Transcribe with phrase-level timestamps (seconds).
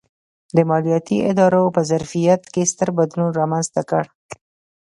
[0.55, 4.03] د مالیاتي ادارو په ظرفیت کې ستر بدلون رامنځته کړ.